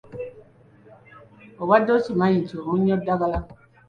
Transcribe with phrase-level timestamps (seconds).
[1.61, 3.39] Obadde okimanyi nti omunnyo ddagala?